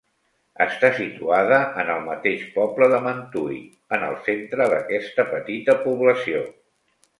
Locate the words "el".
1.97-2.01, 4.09-4.19